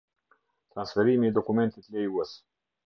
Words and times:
Transferimi 0.75 1.31
i 1.31 1.37
dokumentit 1.39 1.95
lejues. 1.99 2.37